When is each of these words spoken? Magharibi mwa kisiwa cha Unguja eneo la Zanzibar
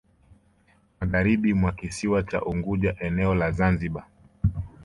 Magharibi 0.99 1.53
mwa 1.53 1.71
kisiwa 1.71 2.23
cha 2.23 2.41
Unguja 2.45 2.95
eneo 2.99 3.35
la 3.35 3.51
Zanzibar 3.51 4.05